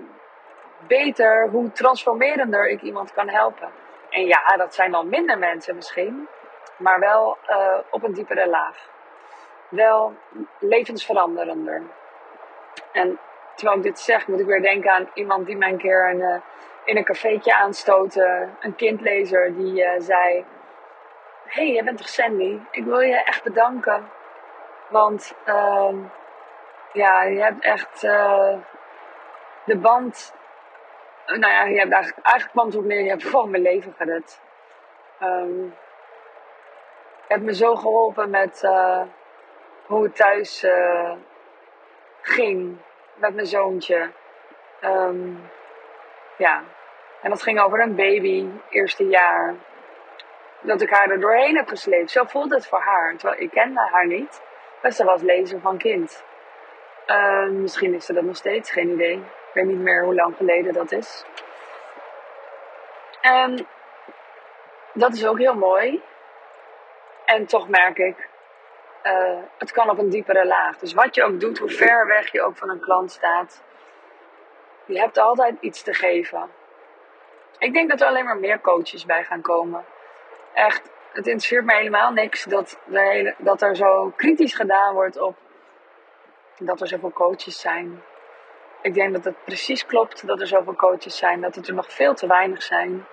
beter, 0.86 1.48
hoe 1.48 1.72
transformerender 1.72 2.68
ik 2.68 2.82
iemand 2.82 3.12
kan 3.12 3.28
helpen. 3.28 3.68
En 4.10 4.26
ja, 4.26 4.56
dat 4.56 4.74
zijn 4.74 4.90
dan 4.90 5.08
minder 5.08 5.38
mensen 5.38 5.74
misschien, 5.74 6.28
maar 6.76 6.98
wel 6.98 7.38
uh, 7.48 7.78
op 7.90 8.02
een 8.02 8.12
diepere 8.12 8.48
laag. 8.48 8.88
Wel 9.68 10.14
levensveranderender. 10.58 11.82
En 12.92 13.18
terwijl 13.54 13.78
ik 13.78 13.82
dit 13.82 13.98
zeg, 13.98 14.26
moet 14.26 14.40
ik 14.40 14.46
weer 14.46 14.62
denken 14.62 14.92
aan 14.92 15.10
iemand 15.14 15.46
die 15.46 15.56
mij 15.56 15.70
een 15.70 15.78
keer 15.78 16.10
een, 16.10 16.20
uh, 16.20 16.36
in 16.84 16.96
een 16.96 17.04
cafeetje 17.04 17.56
aanstoten. 17.56 18.56
Een 18.60 18.76
kindlezer 18.76 19.56
die 19.56 19.82
uh, 19.82 19.90
zei: 19.98 20.44
hey, 21.44 21.72
jij 21.72 21.84
bent 21.84 21.98
toch 21.98 22.08
Sandy? 22.08 22.58
Ik 22.70 22.84
wil 22.84 23.00
je 23.00 23.24
echt 23.24 23.42
bedanken. 23.42 24.10
Want 24.88 25.34
uh, 25.46 25.94
ja, 26.92 27.22
je 27.22 27.42
hebt 27.42 27.64
echt 27.64 28.02
uh, 28.02 28.54
de 29.64 29.76
band 29.76 30.38
nou 31.26 31.52
ja, 31.52 31.64
je 31.64 31.78
hebt 31.78 31.92
eigenlijk, 31.92 32.26
eigenlijk 32.26 32.52
kwam 32.52 32.66
het 32.66 32.76
ook 32.76 32.84
neer, 32.84 33.02
je 33.02 33.08
hebt 33.08 33.24
gewoon 33.24 33.50
mijn 33.50 33.62
leven 33.62 33.94
gered. 33.96 34.40
Um, 35.22 35.74
je 37.26 37.36
hebt 37.36 37.42
me 37.42 37.54
zo 37.54 37.74
geholpen 37.74 38.30
met 38.30 38.68
hoe 39.86 40.02
het 40.02 40.16
thuis 40.16 40.66
ging 42.20 42.76
met 43.14 43.34
mijn 43.34 43.46
zoontje. 43.46 44.10
Um, 44.84 45.50
ja, 46.40 46.62
en 47.22 47.30
dat 47.30 47.42
ging 47.42 47.60
over 47.60 47.80
een 47.80 47.94
baby, 47.94 48.48
eerste 48.70 49.08
jaar. 49.08 49.54
Dat 50.60 50.80
ik 50.80 50.90
haar 50.90 51.10
er 51.10 51.20
doorheen 51.20 51.56
heb 51.56 51.68
gesleept. 51.68 52.10
Zo 52.10 52.24
voelde 52.24 52.54
het 52.54 52.66
voor 52.66 52.80
haar. 52.80 53.16
Terwijl 53.16 53.40
ik 53.40 53.50
kende 53.50 53.88
haar 53.92 54.06
niet. 54.06 54.42
Maar 54.82 54.90
ze 54.90 55.04
was 55.04 55.22
lezer 55.22 55.60
van 55.60 55.78
kind. 55.78 56.24
Uh, 57.06 57.48
misschien 57.48 57.94
is 57.94 58.04
ze 58.04 58.12
dat 58.12 58.24
nog 58.24 58.36
steeds, 58.36 58.70
geen 58.70 58.90
idee. 58.90 59.16
Ik 59.16 59.54
weet 59.54 59.64
niet 59.64 59.78
meer 59.78 60.04
hoe 60.04 60.14
lang 60.14 60.36
geleden 60.36 60.72
dat 60.72 60.92
is. 60.92 61.24
En 63.20 63.66
dat 64.92 65.12
is 65.12 65.26
ook 65.26 65.38
heel 65.38 65.54
mooi. 65.54 66.02
En 67.24 67.46
toch 67.46 67.68
merk 67.68 67.98
ik, 67.98 68.28
uh, 69.02 69.38
het 69.58 69.72
kan 69.72 69.90
op 69.90 69.98
een 69.98 70.10
diepere 70.10 70.46
laag. 70.46 70.78
Dus 70.78 70.92
wat 70.92 71.14
je 71.14 71.24
ook 71.24 71.40
doet, 71.40 71.58
hoe 71.58 71.70
ver 71.70 72.06
weg 72.06 72.32
je 72.32 72.42
ook 72.42 72.56
van 72.56 72.70
een 72.70 72.80
klant 72.80 73.10
staat, 73.12 73.62
je 74.92 75.00
hebt 75.00 75.18
altijd 75.18 75.54
iets 75.60 75.82
te 75.82 75.94
geven. 75.94 76.50
Ik 77.58 77.72
denk 77.72 77.90
dat 77.90 78.00
er 78.00 78.06
alleen 78.06 78.24
maar 78.24 78.38
meer 78.38 78.60
coaches 78.60 79.06
bij 79.06 79.24
gaan 79.24 79.40
komen. 79.40 79.84
Echt, 80.52 80.90
het 81.12 81.26
interesseert 81.26 81.64
me 81.64 81.74
helemaal 81.74 82.12
niks 82.12 82.44
dat, 82.44 82.78
de 82.84 83.00
hele, 83.00 83.34
dat 83.38 83.62
er 83.62 83.76
zo 83.76 84.12
kritisch 84.16 84.54
gedaan 84.54 84.94
wordt 84.94 85.20
op 85.20 85.36
dat 86.66 86.80
er 86.80 86.88
zoveel 86.88 87.12
coaches 87.12 87.60
zijn. 87.60 88.02
Ik 88.82 88.94
denk 88.94 89.12
dat 89.12 89.24
het 89.24 89.44
precies 89.44 89.86
klopt 89.86 90.26
dat 90.26 90.40
er 90.40 90.46
zoveel 90.46 90.74
coaches 90.74 91.16
zijn, 91.16 91.40
dat 91.40 91.54
het 91.54 91.68
er 91.68 91.74
nog 91.74 91.92
veel 91.92 92.14
te 92.14 92.26
weinig 92.26 92.62
zijn. 92.62 93.06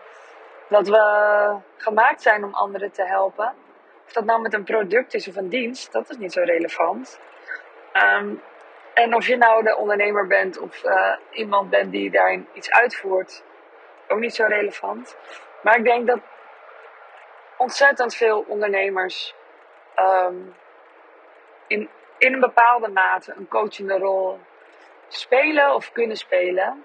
Dat 0.70 0.88
we 0.88 1.56
gemaakt 1.78 2.22
zijn 2.22 2.44
om 2.44 2.54
anderen 2.54 2.92
te 2.92 3.04
helpen. 3.04 3.54
Of 4.06 4.14
dat 4.14 4.26
nou 4.26 4.42
met 4.42 4.54
een 4.54 4.64
product 4.64 5.14
is 5.14 5.28
of 5.28 5.36
een 5.36 5.50
dienst, 5.50 5.92
dat 5.92 6.10
is 6.10 6.18
niet 6.18 6.34
zo 6.34 6.42
relevant. 6.42 7.20
Um, 7.94 8.42
en 8.98 9.16
of 9.16 9.28
je 9.28 9.38
nou 9.38 9.64
de 9.64 9.76
ondernemer 9.76 10.28
bent 10.28 10.60
of 10.60 10.84
uh, 10.84 11.16
iemand 11.32 11.70
bent 11.70 11.92
die 11.92 12.12
daarin 12.12 12.48
iets 12.54 12.72
uitvoert, 12.72 13.44
ook 14.08 14.20
niet 14.20 14.36
zo 14.36 14.46
relevant. 14.48 15.18
Maar 15.62 15.78
ik 15.78 15.84
denk 15.84 16.08
dat 16.08 16.20
ontzettend 17.58 18.16
veel 18.16 18.46
ondernemers 18.48 19.36
um, 20.00 20.56
in, 21.68 21.90
in 22.18 22.34
een 22.34 22.40
bepaalde 22.40 22.88
mate 22.88 23.34
een 23.38 23.48
coachende 23.48 23.98
rol 23.98 24.40
spelen 25.08 25.74
of 25.74 25.92
kunnen 25.92 26.18
spelen. 26.18 26.84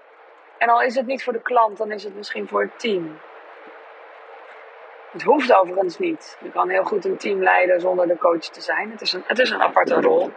En 0.57 0.69
al 0.69 0.81
is 0.81 0.95
het 0.95 1.05
niet 1.05 1.23
voor 1.23 1.33
de 1.33 1.41
klant, 1.41 1.77
dan 1.77 1.91
is 1.91 2.03
het 2.03 2.15
misschien 2.15 2.47
voor 2.47 2.61
het 2.61 2.79
team. 2.79 3.19
Het 5.11 5.23
hoeft 5.23 5.53
overigens 5.53 5.99
niet. 5.99 6.37
Je 6.41 6.51
kan 6.51 6.69
heel 6.69 6.83
goed 6.83 7.05
een 7.05 7.17
team 7.17 7.43
leiden 7.43 7.79
zonder 7.79 8.07
de 8.07 8.17
coach 8.17 8.45
te 8.49 8.61
zijn. 8.61 8.91
Het 8.91 9.01
is 9.01 9.13
een, 9.13 9.23
het 9.27 9.39
is 9.39 9.49
een 9.49 9.61
aparte 9.61 10.01
rol. 10.01 10.31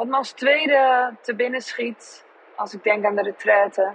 Wat 0.00 0.08
me 0.08 0.16
als 0.16 0.32
tweede 0.32 1.14
te 1.20 1.34
binnen 1.34 1.60
schiet, 1.60 2.24
als 2.56 2.74
ik 2.74 2.82
denk 2.82 3.04
aan 3.04 3.14
de 3.14 3.22
retraite, 3.22 3.94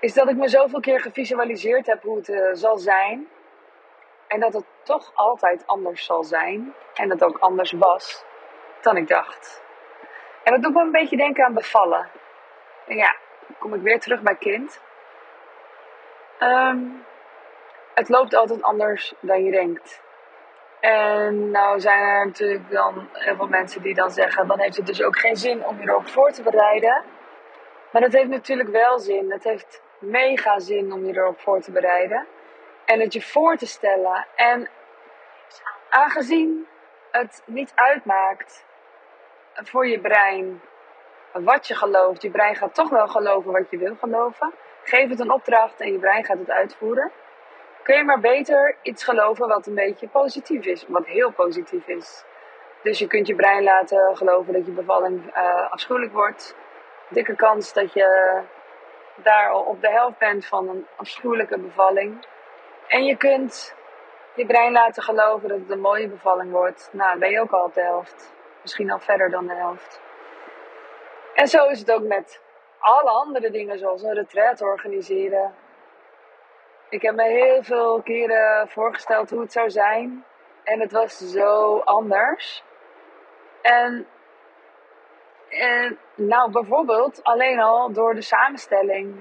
is 0.00 0.14
dat 0.14 0.28
ik 0.28 0.36
me 0.36 0.48
zoveel 0.48 0.80
keer 0.80 1.00
gevisualiseerd 1.00 1.86
heb 1.86 2.02
hoe 2.02 2.16
het 2.16 2.28
uh, 2.28 2.48
zal 2.52 2.78
zijn. 2.78 3.28
En 4.28 4.40
dat 4.40 4.52
het 4.52 4.64
toch 4.82 5.10
altijd 5.14 5.66
anders 5.66 6.04
zal 6.04 6.24
zijn. 6.24 6.74
En 6.94 7.08
dat 7.08 7.20
het 7.20 7.28
ook 7.28 7.38
anders 7.38 7.72
was 7.72 8.24
dan 8.80 8.96
ik 8.96 9.08
dacht. 9.08 9.62
En 10.42 10.52
dat 10.52 10.62
doet 10.62 10.74
me 10.74 10.80
een 10.80 10.90
beetje 10.90 11.16
denken 11.16 11.44
aan 11.44 11.54
bevallen. 11.54 12.10
En 12.86 12.96
ja, 12.96 13.16
kom 13.58 13.74
ik 13.74 13.82
weer 13.82 14.00
terug 14.00 14.22
bij 14.22 14.36
kind. 14.36 14.80
Um, 16.40 17.04
het 17.94 18.08
loopt 18.08 18.34
altijd 18.34 18.62
anders 18.62 19.14
dan 19.20 19.44
je 19.44 19.50
denkt. 19.50 20.03
En 20.84 21.50
nou 21.50 21.80
zijn 21.80 22.02
er 22.02 22.26
natuurlijk 22.26 22.70
dan 22.70 23.08
heel 23.12 23.36
veel 23.36 23.46
mensen 23.46 23.82
die 23.82 23.94
dan 23.94 24.10
zeggen, 24.10 24.46
dan 24.46 24.60
heeft 24.60 24.76
het 24.76 24.86
dus 24.86 25.02
ook 25.02 25.18
geen 25.18 25.36
zin 25.36 25.66
om 25.66 25.80
je 25.80 25.88
erop 25.88 26.08
voor 26.08 26.30
te 26.30 26.42
bereiden. 26.42 27.02
Maar 27.90 28.02
dat 28.02 28.12
heeft 28.12 28.28
natuurlijk 28.28 28.68
wel 28.68 28.98
zin. 28.98 29.30
Het 29.30 29.44
heeft 29.44 29.82
mega 29.98 30.58
zin 30.58 30.92
om 30.92 31.06
je 31.06 31.16
erop 31.16 31.40
voor 31.40 31.60
te 31.60 31.72
bereiden. 31.72 32.26
En 32.84 33.00
het 33.00 33.12
je 33.12 33.22
voor 33.22 33.56
te 33.56 33.66
stellen. 33.66 34.26
En 34.36 34.68
aangezien 35.90 36.66
het 37.10 37.42
niet 37.46 37.72
uitmaakt 37.74 38.64
voor 39.54 39.86
je 39.86 40.00
brein 40.00 40.60
wat 41.32 41.66
je 41.66 41.74
gelooft, 41.74 42.22
je 42.22 42.30
brein 42.30 42.56
gaat 42.56 42.74
toch 42.74 42.90
wel 42.90 43.08
geloven 43.08 43.52
wat 43.52 43.70
je 43.70 43.78
wil 43.78 43.96
geloven. 44.00 44.52
Geef 44.82 45.08
het 45.08 45.20
een 45.20 45.32
opdracht 45.32 45.80
en 45.80 45.92
je 45.92 45.98
brein 45.98 46.24
gaat 46.24 46.38
het 46.38 46.50
uitvoeren 46.50 47.12
kun 47.84 47.96
je 47.96 48.04
maar 48.04 48.20
beter 48.20 48.76
iets 48.82 49.04
geloven 49.04 49.48
wat 49.48 49.66
een 49.66 49.74
beetje 49.74 50.08
positief 50.08 50.64
is, 50.64 50.84
wat 50.88 51.06
heel 51.06 51.32
positief 51.32 51.86
is. 51.86 52.24
Dus 52.82 52.98
je 52.98 53.06
kunt 53.06 53.26
je 53.26 53.34
brein 53.34 53.62
laten 53.62 54.16
geloven 54.16 54.52
dat 54.52 54.66
je 54.66 54.72
bevalling 54.72 55.36
uh, 55.36 55.72
afschuwelijk 55.72 56.12
wordt. 56.12 56.56
Dikke 57.08 57.36
kans 57.36 57.72
dat 57.72 57.92
je 57.92 58.40
daar 59.16 59.50
al 59.50 59.62
op 59.62 59.80
de 59.80 59.90
helft 59.90 60.18
bent 60.18 60.46
van 60.46 60.68
een 60.68 60.86
afschuwelijke 60.96 61.58
bevalling. 61.58 62.26
En 62.88 63.04
je 63.04 63.16
kunt 63.16 63.74
je 64.34 64.46
brein 64.46 64.72
laten 64.72 65.02
geloven 65.02 65.48
dat 65.48 65.58
het 65.58 65.70
een 65.70 65.80
mooie 65.80 66.08
bevalling 66.08 66.50
wordt. 66.50 66.88
Nou, 66.92 67.18
ben 67.18 67.30
je 67.30 67.40
ook 67.40 67.50
al 67.50 67.64
op 67.64 67.74
de 67.74 67.82
helft. 67.82 68.34
Misschien 68.62 68.90
al 68.90 68.98
verder 68.98 69.30
dan 69.30 69.46
de 69.46 69.54
helft. 69.54 70.00
En 71.34 71.48
zo 71.48 71.66
is 71.66 71.78
het 71.78 71.92
ook 71.92 72.02
met 72.02 72.40
alle 72.78 73.10
andere 73.10 73.50
dingen, 73.50 73.78
zoals 73.78 74.02
een 74.02 74.14
retreat 74.14 74.62
organiseren, 74.62 75.54
ik 76.94 77.02
heb 77.02 77.14
me 77.14 77.28
heel 77.28 77.62
veel 77.62 78.02
keren 78.02 78.68
voorgesteld 78.68 79.30
hoe 79.30 79.40
het 79.40 79.52
zou 79.52 79.70
zijn. 79.70 80.24
En 80.64 80.80
het 80.80 80.92
was 80.92 81.18
zo 81.18 81.78
anders. 81.78 82.64
En, 83.62 84.06
en 85.48 85.98
nou, 86.14 86.50
bijvoorbeeld 86.50 87.24
alleen 87.24 87.60
al 87.60 87.92
door 87.92 88.14
de 88.14 88.22
samenstelling. 88.22 89.16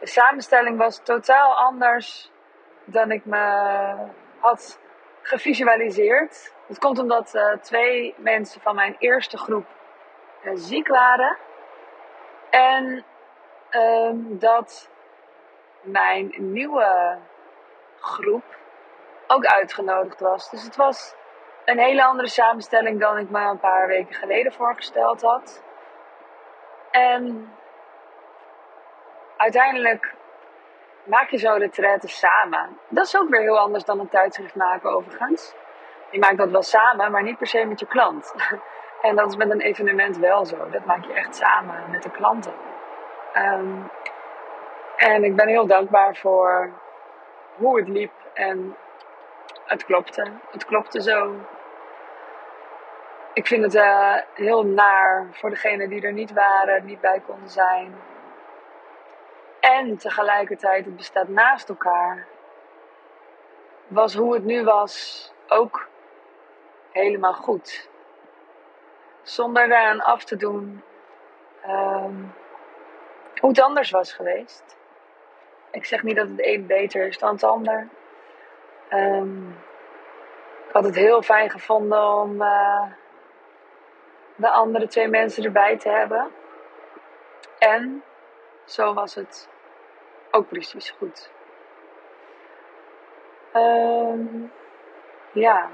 De 0.00 0.06
samenstelling 0.06 0.78
was 0.78 0.98
totaal 1.02 1.54
anders 1.54 2.30
dan 2.84 3.10
ik 3.10 3.24
me 3.24 3.94
had 4.38 4.80
gevisualiseerd. 5.22 6.54
Het 6.66 6.78
komt 6.78 6.98
omdat 6.98 7.34
uh, 7.34 7.52
twee 7.52 8.14
mensen 8.16 8.60
van 8.60 8.74
mijn 8.74 8.96
eerste 8.98 9.38
groep 9.38 9.66
uh, 10.44 10.52
ziek 10.54 10.88
waren. 10.88 11.36
En 12.50 13.04
um, 13.70 14.38
dat 14.38 14.90
mijn 15.80 16.34
nieuwe 16.36 17.18
groep 18.00 18.44
ook 19.26 19.44
uitgenodigd 19.44 20.20
was. 20.20 20.50
Dus 20.50 20.62
het 20.62 20.76
was 20.76 21.14
een 21.64 21.78
hele 21.78 22.04
andere 22.04 22.28
samenstelling 22.28 23.00
dan 23.00 23.18
ik 23.18 23.30
me 23.30 23.40
een 23.40 23.58
paar 23.58 23.86
weken 23.86 24.14
geleden 24.14 24.52
voorgesteld 24.52 25.22
had. 25.22 25.62
En 26.90 27.52
uiteindelijk 29.36 30.14
maak 31.04 31.30
je 31.30 31.38
zo'n 31.38 31.58
retraite 31.58 32.08
samen. 32.08 32.78
Dat 32.88 33.06
is 33.06 33.16
ook 33.16 33.28
weer 33.28 33.40
heel 33.40 33.58
anders 33.58 33.84
dan 33.84 34.00
een 34.00 34.08
tijdschrift 34.08 34.54
maken 34.54 34.90
overigens. 34.90 35.54
Je 36.10 36.18
maakt 36.18 36.36
dat 36.36 36.50
wel 36.50 36.62
samen, 36.62 37.10
maar 37.10 37.22
niet 37.22 37.38
per 37.38 37.46
se 37.46 37.64
met 37.64 37.80
je 37.80 37.86
klant. 37.86 38.34
En 39.00 39.16
dat 39.16 39.28
is 39.28 39.36
met 39.36 39.50
een 39.50 39.60
evenement 39.60 40.16
wel 40.16 40.44
zo. 40.44 40.70
Dat 40.70 40.84
maak 40.84 41.04
je 41.04 41.12
echt 41.12 41.36
samen 41.36 41.90
met 41.90 42.02
de 42.02 42.10
klanten. 42.10 42.52
Um, 43.36 43.90
en 45.00 45.24
ik 45.24 45.36
ben 45.36 45.48
heel 45.48 45.66
dankbaar 45.66 46.16
voor 46.16 46.70
hoe 47.56 47.78
het 47.78 47.88
liep 47.88 48.12
en 48.34 48.76
het 49.64 49.84
klopte. 49.84 50.30
Het 50.50 50.64
klopte 50.64 51.02
zo. 51.02 51.34
Ik 53.32 53.46
vind 53.46 53.62
het 53.62 53.74
uh, 53.74 54.16
heel 54.34 54.64
naar 54.64 55.28
voor 55.32 55.50
degenen 55.50 55.88
die 55.88 56.02
er 56.02 56.12
niet 56.12 56.32
waren, 56.32 56.84
niet 56.84 57.00
bij 57.00 57.22
konden 57.26 57.48
zijn. 57.48 57.94
En 59.60 59.96
tegelijkertijd, 59.96 60.84
het 60.84 60.96
bestaat 60.96 61.28
naast 61.28 61.68
elkaar. 61.68 62.26
Was 63.86 64.14
hoe 64.14 64.34
het 64.34 64.44
nu 64.44 64.64
was 64.64 65.32
ook 65.48 65.88
helemaal 66.92 67.34
goed. 67.34 67.88
Zonder 69.22 69.68
daaraan 69.68 70.00
af 70.00 70.24
te 70.24 70.36
doen 70.36 70.82
um, 71.66 72.34
hoe 73.40 73.50
het 73.50 73.60
anders 73.60 73.90
was 73.90 74.12
geweest. 74.12 74.78
Ik 75.70 75.84
zeg 75.84 76.02
niet 76.02 76.16
dat 76.16 76.28
het 76.28 76.46
een 76.46 76.66
beter 76.66 77.06
is 77.06 77.18
dan 77.18 77.32
het 77.32 77.44
ander. 77.44 77.88
Um, 78.90 79.58
ik 80.66 80.72
had 80.72 80.84
het 80.84 80.94
heel 80.94 81.22
fijn 81.22 81.50
gevonden 81.50 82.12
om 82.12 82.42
uh, 82.42 82.82
de 84.34 84.50
andere 84.50 84.86
twee 84.86 85.08
mensen 85.08 85.44
erbij 85.44 85.76
te 85.78 85.88
hebben. 85.88 86.30
En 87.58 88.02
zo 88.64 88.94
was 88.94 89.14
het 89.14 89.48
ook 90.30 90.48
precies 90.48 90.90
goed. 90.90 91.30
Um, 93.56 94.52
ja. 95.32 95.68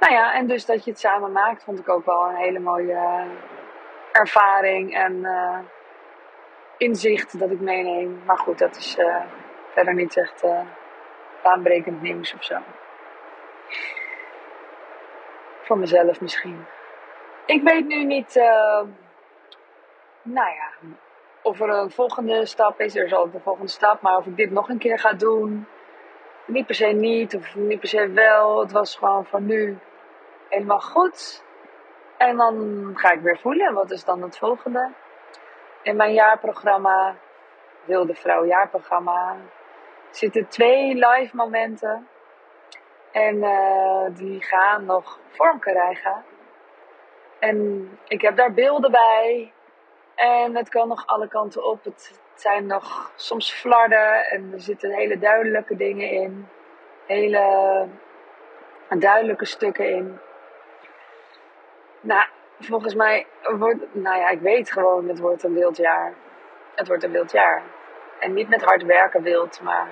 Nou 0.00 0.12
ja, 0.12 0.34
en 0.34 0.46
dus 0.46 0.66
dat 0.66 0.84
je 0.84 0.90
het 0.90 1.00
samen 1.00 1.32
maakt, 1.32 1.64
vond 1.64 1.78
ik 1.78 1.88
ook 1.88 2.04
wel 2.04 2.28
een 2.28 2.36
hele 2.36 2.58
mooie 2.58 3.24
ervaring. 4.12 4.94
En 4.94 5.12
uh, 5.12 5.58
inzicht 6.82 7.38
dat 7.38 7.50
ik 7.50 7.60
meeneem. 7.60 8.22
Maar 8.26 8.38
goed, 8.38 8.58
dat 8.58 8.76
is 8.76 8.98
uh, 8.98 9.22
verder 9.72 9.94
niet 9.94 10.16
echt 10.16 10.44
uh, 10.44 10.60
baanbrekend 11.42 12.02
nieuws 12.02 12.34
of 12.34 12.44
zo. 12.44 12.58
Voor 15.62 15.78
mezelf 15.78 16.20
misschien. 16.20 16.64
Ik 17.46 17.62
weet 17.62 17.86
nu 17.86 18.04
niet, 18.04 18.36
uh, 18.36 18.82
nou 20.22 20.50
ja, 20.50 20.70
of 21.42 21.60
er 21.60 21.68
een 21.68 21.90
volgende 21.90 22.46
stap 22.46 22.80
is. 22.80 22.96
Er 22.96 23.04
is 23.04 23.12
altijd 23.12 23.34
een 23.34 23.40
volgende 23.40 23.70
stap, 23.70 24.00
maar 24.00 24.16
of 24.16 24.26
ik 24.26 24.36
dit 24.36 24.50
nog 24.50 24.68
een 24.68 24.78
keer 24.78 24.98
ga 24.98 25.12
doen. 25.12 25.66
Niet 26.46 26.66
per 26.66 26.74
se 26.74 26.86
niet, 26.86 27.36
of 27.36 27.54
niet 27.54 27.80
per 27.80 27.88
se 27.88 28.08
wel. 28.08 28.60
Het 28.60 28.72
was 28.72 28.96
gewoon 28.96 29.26
voor 29.26 29.40
nu 29.40 29.78
helemaal 30.48 30.80
goed. 30.80 31.44
En 32.18 32.36
dan 32.36 32.90
ga 32.94 33.12
ik 33.12 33.20
weer 33.20 33.38
voelen, 33.38 33.74
wat 33.74 33.90
is 33.90 34.04
dan 34.04 34.22
het 34.22 34.38
volgende? 34.38 34.90
In 35.82 35.96
mijn 35.96 36.12
jaarprogramma, 36.12 37.14
Wilde 37.84 38.14
Vrouw 38.14 38.44
jaarprogramma, 38.44 39.36
zitten 40.10 40.48
twee 40.48 40.94
live 40.94 41.36
momenten. 41.36 42.08
En 43.12 43.36
uh, 43.36 44.04
die 44.10 44.42
gaan 44.42 44.84
nog 44.84 45.18
vorm 45.28 45.58
krijgen. 45.58 46.24
En 47.38 47.88
ik 48.08 48.22
heb 48.22 48.36
daar 48.36 48.52
beelden 48.52 48.90
bij. 48.90 49.52
En 50.14 50.56
het 50.56 50.68
kan 50.68 50.88
nog 50.88 51.06
alle 51.06 51.28
kanten 51.28 51.64
op. 51.64 51.84
Het 51.84 52.20
zijn 52.34 52.66
nog 52.66 53.12
soms 53.16 53.52
flarden 53.52 54.26
en 54.26 54.50
er 54.52 54.60
zitten 54.60 54.90
hele 54.90 55.18
duidelijke 55.18 55.76
dingen 55.76 56.10
in. 56.10 56.48
Hele 57.06 57.86
duidelijke 58.88 59.44
stukken 59.44 59.88
in. 59.88 60.18
Nou, 62.00 62.26
volgens 62.66 62.94
mij 62.94 63.26
wordt, 63.42 63.94
nou 63.94 64.18
ja, 64.18 64.28
ik 64.28 64.40
weet 64.40 64.72
gewoon, 64.72 65.08
het 65.08 65.18
wordt 65.18 65.42
een 65.42 65.54
wild 65.54 65.76
jaar. 65.76 66.14
Het 66.74 66.88
wordt 66.88 67.02
een 67.02 67.12
wild 67.12 67.32
jaar. 67.32 67.62
En 68.18 68.32
niet 68.32 68.48
met 68.48 68.62
hard 68.62 68.82
werken 68.82 69.22
wild, 69.22 69.60
maar 69.62 69.88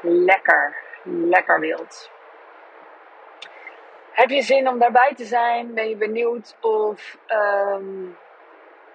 lekker, 0.00 0.76
lekker 1.04 1.60
wild. 1.60 2.10
Heb 4.12 4.28
je 4.28 4.42
zin 4.42 4.68
om 4.68 4.78
daarbij 4.78 5.14
te 5.14 5.24
zijn? 5.24 5.74
Ben 5.74 5.88
je 5.88 5.96
benieuwd 5.96 6.56
of 6.60 7.18
um, 7.28 8.16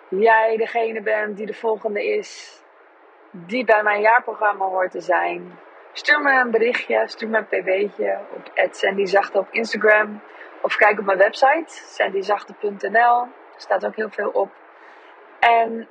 jij 0.10 0.58
degene 0.58 1.02
bent 1.02 1.38
die 1.38 1.46
de 1.46 1.54
volgende 1.54 2.06
is 2.06 2.62
die 3.32 3.66
bij 3.66 3.84
mijn 3.84 4.02
jaarprogramma 4.02 4.66
hoort 4.66 4.92
te 4.92 5.02
zijn? 5.02 5.60
Stuur 5.92 6.22
me 6.22 6.40
een 6.40 6.52
berichtje, 6.52 7.04
stuur 7.08 7.30
me 7.30 7.38
een 7.38 7.46
pb'tje 7.46 8.20
op 8.36 8.70
@sandyzachte 8.72 9.38
op 9.38 9.48
Instagram. 9.52 10.22
Of 10.66 10.76
kijk 10.76 11.00
op 11.00 11.06
mijn 11.06 11.18
website, 11.18 11.66
sandyzachte.nl. 11.68 13.22
Er 13.22 13.30
staat 13.58 13.86
ook 13.86 13.96
heel 13.96 14.10
veel 14.10 14.30
op. 14.30 14.50
En 15.40 15.88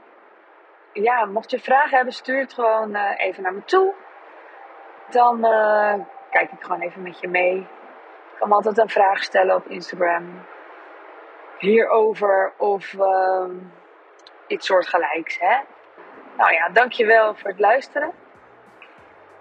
ja, 0.93 1.25
mocht 1.25 1.51
je 1.51 1.61
vragen 1.61 1.97
hebben, 1.97 2.15
stuur 2.15 2.41
het 2.41 2.53
gewoon 2.53 2.97
uh, 2.97 3.11
even 3.17 3.43
naar 3.43 3.53
me 3.53 3.65
toe. 3.65 3.95
Dan 5.11 5.45
uh, 5.45 5.95
kijk 6.31 6.53
ik 6.53 6.63
gewoon 6.63 6.81
even 6.81 7.03
met 7.03 7.21
je 7.21 7.29
mee. 7.29 7.57
Ik 7.57 8.39
kan 8.39 8.49
me 8.49 8.55
altijd 8.55 8.79
een 8.79 8.89
vraag 8.89 9.23
stellen 9.23 9.55
op 9.55 9.67
Instagram. 9.67 10.45
Hierover 11.59 12.53
of 12.57 12.93
uh, 12.93 13.51
iets 14.47 14.67
soortgelijks, 14.67 15.39
hè. 15.41 15.57
Nou 16.37 16.53
ja, 16.53 16.69
dankjewel 16.69 17.35
voor 17.35 17.51
het 17.51 17.61
luisteren. 17.61 18.13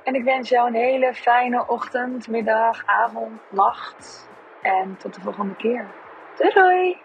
En 0.03 0.15
ik 0.15 0.23
wens 0.23 0.49
jou 0.49 0.67
een 0.67 0.75
hele 0.75 1.13
fijne 1.13 1.67
ochtend, 1.67 2.27
middag, 2.27 2.83
avond, 2.85 3.41
nacht. 3.49 4.31
En 4.63 4.97
tot 4.97 5.13
de 5.13 5.21
volgende 5.21 5.55
keer. 5.55 5.87
Doei! 6.37 6.97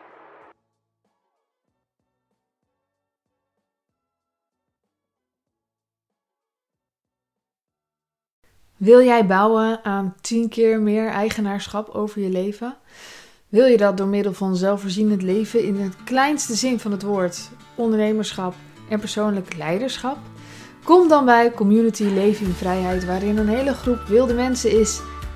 Wil 8.76 9.02
jij 9.02 9.26
bouwen 9.26 9.84
aan 9.84 10.14
10 10.20 10.48
keer 10.48 10.80
meer 10.80 11.08
eigenaarschap 11.08 11.88
over 11.88 12.20
je 12.20 12.28
leven? 12.28 12.76
Wil 13.48 13.66
je 13.66 13.76
dat 13.76 13.96
door 13.96 14.06
middel 14.06 14.32
van 14.32 14.56
zelfvoorzienend 14.56 15.22
leven 15.22 15.62
in 15.62 15.76
het 15.80 16.04
kleinste 16.04 16.54
zin 16.54 16.80
van 16.80 16.92
het 16.92 17.02
woord, 17.02 17.50
ondernemerschap 17.74 18.54
en 18.90 19.00
persoonlijk 19.00 19.56
leiderschap? 19.56 20.18
Kom 20.84 21.08
dan 21.08 21.24
bij 21.24 21.52
Community 21.52 22.02
Leven 22.02 22.46
in 22.46 22.52
Vrijheid, 22.52 23.04
waarin 23.04 23.38
een 23.38 23.48
hele 23.48 23.74
groep 23.74 24.02
wilde 24.06 24.34
mensen 24.34 24.80
is 24.80 25.00